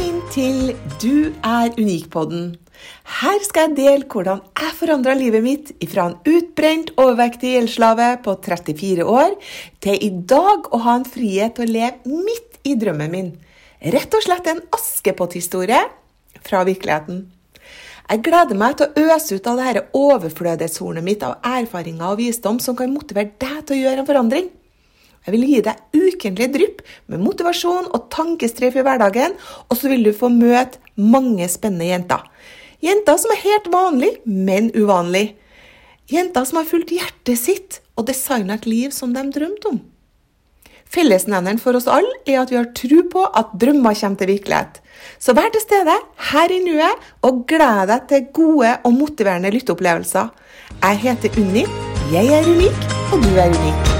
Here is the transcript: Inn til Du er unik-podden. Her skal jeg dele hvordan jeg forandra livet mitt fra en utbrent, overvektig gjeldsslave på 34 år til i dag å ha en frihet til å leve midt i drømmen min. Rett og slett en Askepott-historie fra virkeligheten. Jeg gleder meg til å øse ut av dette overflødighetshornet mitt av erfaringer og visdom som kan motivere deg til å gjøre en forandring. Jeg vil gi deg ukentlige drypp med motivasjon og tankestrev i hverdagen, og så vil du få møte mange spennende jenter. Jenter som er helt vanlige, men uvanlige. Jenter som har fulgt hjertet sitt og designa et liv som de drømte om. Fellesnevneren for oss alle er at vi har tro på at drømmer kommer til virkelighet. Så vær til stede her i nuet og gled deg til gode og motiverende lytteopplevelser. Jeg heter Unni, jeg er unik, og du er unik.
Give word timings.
Inn 0.00 0.20
til 0.32 0.70
Du 1.02 1.32
er 1.44 1.74
unik-podden. 1.76 2.54
Her 3.20 3.42
skal 3.44 3.68
jeg 3.68 3.76
dele 3.76 4.06
hvordan 4.08 4.40
jeg 4.56 4.76
forandra 4.78 5.12
livet 5.18 5.44
mitt 5.44 5.72
fra 5.92 6.06
en 6.08 6.14
utbrent, 6.30 6.92
overvektig 6.96 7.50
gjeldsslave 7.52 8.06
på 8.24 8.36
34 8.46 9.04
år 9.04 9.34
til 9.84 9.98
i 10.00 10.08
dag 10.32 10.70
å 10.72 10.80
ha 10.86 10.94
en 10.96 11.04
frihet 11.04 11.58
til 11.58 11.68
å 11.68 11.74
leve 11.74 12.22
midt 12.28 12.60
i 12.64 12.76
drømmen 12.80 13.12
min. 13.12 13.28
Rett 13.92 14.16
og 14.16 14.24
slett 14.24 14.48
en 14.48 14.62
Askepott-historie 14.76 15.82
fra 16.46 16.62
virkeligheten. 16.68 17.26
Jeg 18.10 18.24
gleder 18.26 18.58
meg 18.58 18.78
til 18.78 18.88
å 18.88 19.10
øse 19.14 19.36
ut 19.36 19.52
av 19.52 19.60
dette 19.60 19.84
overflødighetshornet 19.94 21.06
mitt 21.06 21.26
av 21.26 21.36
erfaringer 21.46 22.08
og 22.08 22.22
visdom 22.22 22.62
som 22.62 22.78
kan 22.78 22.90
motivere 22.94 23.36
deg 23.36 23.60
til 23.68 23.76
å 23.76 23.82
gjøre 23.84 24.02
en 24.02 24.08
forandring. 24.08 24.50
Jeg 25.26 25.34
vil 25.34 25.44
gi 25.48 25.60
deg 25.64 25.82
ukentlige 25.96 26.52
drypp 26.54 26.80
med 27.12 27.20
motivasjon 27.22 27.90
og 27.92 28.08
tankestrev 28.12 28.78
i 28.80 28.84
hverdagen, 28.86 29.36
og 29.68 29.76
så 29.76 29.90
vil 29.92 30.06
du 30.06 30.14
få 30.16 30.30
møte 30.32 30.80
mange 30.96 31.48
spennende 31.52 31.90
jenter. 31.90 32.24
Jenter 32.80 33.20
som 33.20 33.34
er 33.34 33.44
helt 33.44 33.68
vanlige, 33.72 34.22
men 34.24 34.72
uvanlige. 34.72 35.36
Jenter 36.10 36.46
som 36.48 36.58
har 36.58 36.66
fulgt 36.66 36.94
hjertet 36.94 37.38
sitt 37.38 37.80
og 37.94 38.08
designa 38.08 38.56
et 38.56 38.66
liv 38.66 38.94
som 38.96 39.12
de 39.14 39.22
drømte 39.30 39.74
om. 39.74 39.80
Fellesnevneren 40.90 41.60
for 41.62 41.78
oss 41.78 41.86
alle 41.86 42.10
er 42.26 42.40
at 42.40 42.50
vi 42.50 42.58
har 42.58 42.72
tro 42.74 43.04
på 43.12 43.22
at 43.38 43.52
drømmer 43.62 43.94
kommer 43.94 44.18
til 44.18 44.32
virkelighet. 44.32 44.80
Så 45.22 45.36
vær 45.38 45.52
til 45.54 45.62
stede 45.62 45.94
her 46.32 46.50
i 46.50 46.58
nuet 46.64 47.06
og 47.22 47.44
gled 47.46 47.92
deg 47.92 48.10
til 48.10 48.26
gode 48.40 48.74
og 48.82 48.98
motiverende 48.98 49.54
lytteopplevelser. 49.54 50.34
Jeg 50.82 51.02
heter 51.06 51.40
Unni, 51.44 51.64
jeg 52.10 52.34
er 52.40 52.52
unik, 52.56 52.84
og 53.12 53.22
du 53.22 53.32
er 53.38 53.54
unik. 53.54 53.99